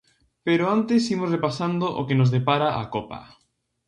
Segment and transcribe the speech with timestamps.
[0.45, 3.19] Pero antes imos repasando o que nos depara a copa.